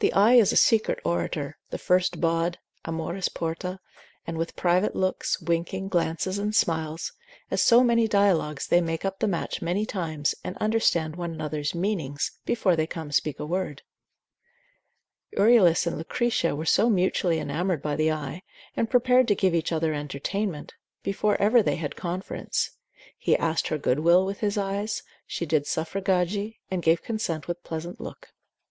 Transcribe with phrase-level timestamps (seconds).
[0.00, 3.80] The eye is a secret orator, the first bawd, Amoris porta,
[4.26, 7.14] and with private looks, winking, glances and smiles,
[7.50, 11.74] as so many dialogues they make up the match many times, and understand one another's
[11.74, 13.80] meanings, before they come to speak a word.
[15.34, 18.42] Euryalus and Lucretia were so mutually enamoured by the eye,
[18.76, 22.72] and prepared to give each other entertainment, before ever they had conference:
[23.16, 27.56] he asked her good will with his eyes; she did suffragari, and gave consent with
[27.56, 28.34] a pleasant look.